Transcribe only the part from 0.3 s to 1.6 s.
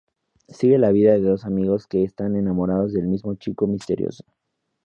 Sigue la vida de dos